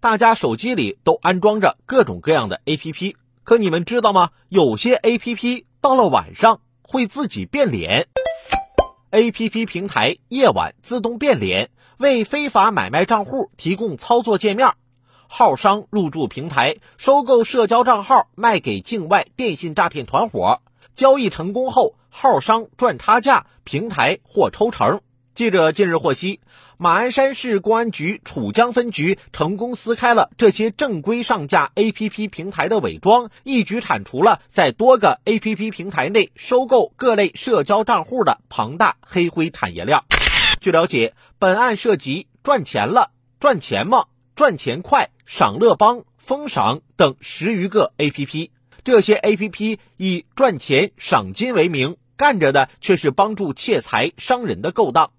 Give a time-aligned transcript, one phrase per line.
[0.00, 4.30] 大家手机里都安装着各种各样的 APP，可你们知道吗？
[4.48, 8.06] 有些 APP 到了晚上会自己变脸。
[9.10, 14.72] APP 平台夜晚自动变脸，为非法买卖账户提供操作界面。
[15.26, 20.62] 号商入驻平台，收购社交账号，卖给境外电信诈骗团伙。
[20.94, 25.00] 交易成功后，号商赚差价，平台获抽成。
[25.34, 26.40] 记者近日获悉，
[26.80, 39.98] 马鞍山市公安局楚江分局成功撕开了这些正规上架 APP 平台的伪装，一举铲除了在多个 APP 平台内收购各类社交账户的庞大黑灰产业链。
[40.60, 43.10] 据了解，本案涉及赚钱了、
[43.40, 44.04] 赚钱吗、
[44.36, 48.50] 赚钱快、赏乐帮、封赏等十余个 APP。
[48.84, 51.96] 这些 APP 以赚钱赏金为名。
[52.16, 55.12] 干着的却是帮助窃财伤人的勾当。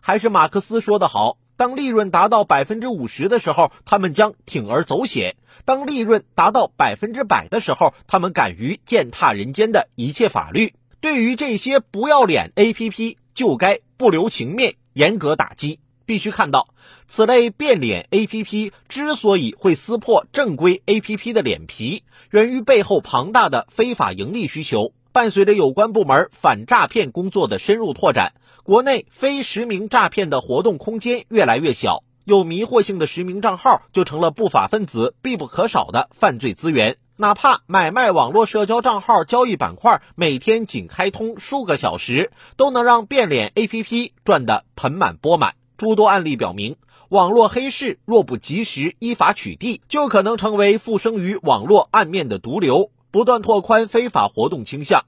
[0.00, 10.74] 还是马克思说的好：当利润达到百分之五十的时候，他们将铤而走险；当利润达到百分之百的时候，他们敢于践踏人间的一切法律。
[11.00, 15.80] 对于这些不要脸 APP，就该不留情面，严格打击。
[16.06, 16.74] 必须看到，
[17.06, 24.92] 此类变脸 APP 之所以会撕破正规 APP 的脸皮，源于背后庞大的非法盈利需求。
[25.12, 36.96] 伴随着有关部门反诈骗工作的深入拓展，国内非实名诈骗的活动空间越来越小，有迷惑性的实名账号就成了不法分子必不可少的犯罪资源。
[37.16, 45.54] 哪怕买卖网络社交账号交易板块每天仅开通数个小时，都能让变脸 APP 赚得盆满钵满。
[45.76, 46.76] 诸多案例表明，
[47.08, 52.90] 网络黑市若不及时依法取缔，就可能成为附生于网络暗面的毒瘤。
[53.10, 55.04] 不断拓宽非法活动倾向。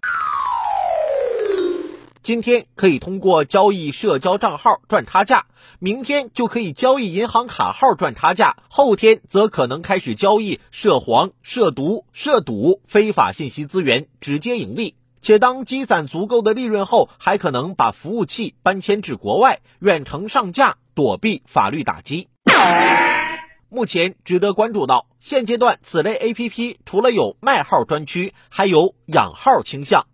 [2.23, 5.47] 今天可以通过交易社交账号赚差价，
[5.81, 14.95] 明天就可以交易银行卡号赚差价，后天则可能开始交易涉黄、涉毒、涉赌非法信息资源，直接盈利。
[15.21, 22.29] 且当积攒足够的利润后，还可能把服务器搬迁至国外，远程上架，躲避法律打击。
[23.75, 30.05] 目前值得关注到，现阶段此类 APP 除了有卖号专区，还有养号倾向。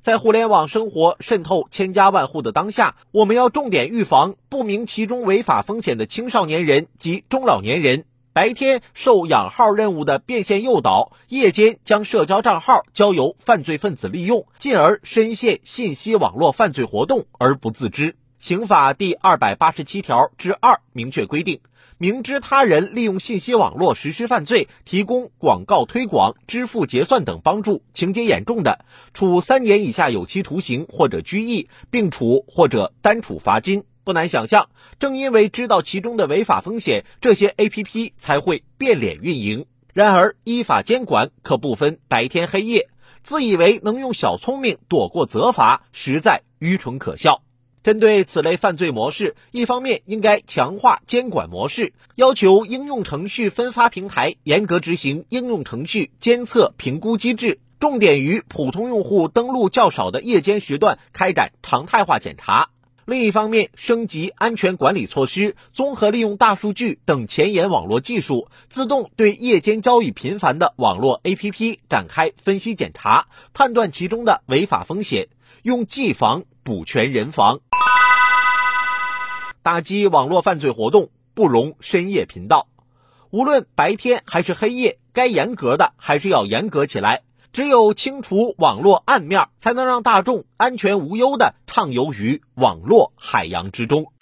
[0.00, 18.16] 在互联网生活渗透千家万户的当下，我们要重点预防不明其中违法风险的青少年人及中老年人，白天受养号任务的变现诱导，夜间将社交账号交由犯罪分子利用，进而深陷信息网络犯罪活动而不自知。
[18.40, 21.60] 刑法第二百八十七条之二明确规定。
[21.98, 33.84] 明知他人利用信息网络实施犯罪，提供广告推广、支付结算等帮助，情节严重的，处三年以下有期徒刑或者拘役，并处或者单处罚金。
[34.02, 34.68] 不难想象，
[34.98, 39.64] 正因为知道其中的违法风险，这些 APP 才会变脸运营。
[39.94, 42.88] 然而，依法监管可不分白天黑夜，
[43.22, 47.43] 自以为能用小聪明躲过责罚，实在愚蠢可笑。
[47.84, 62.70] 针对此类犯罪模式，一方面应该强化监管模式，要求应用程序分发平台严格执行应用程序监测评估机制，重点于普通用户登录较少的夜间时段开展常态化检查；
[63.04, 75.28] 另一方面，升级安全管理措施，综合利用大数据等前沿网络技术，自动对夜间交易频繁的网络 APP 展开分析检查，判断其中的违法风险，
[75.62, 77.60] 用技防补全人防。
[79.64, 82.68] 打击网络犯罪活动不容深夜频道，
[83.30, 87.22] 无论白天还是黑夜，该严格的还是要严格起来。
[87.50, 94.12] 只有清除网络暗面，才能让大众安全无忧的畅游于网络海洋之中。